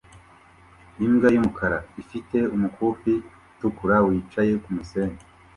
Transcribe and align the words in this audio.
Imbwa 1.05 1.27
yumukara 1.33 1.77
ifite 2.01 2.37
umukufi 2.55 3.13
utukura 3.51 3.95
wicaye 4.05 4.53
kumusenyi 4.63 5.17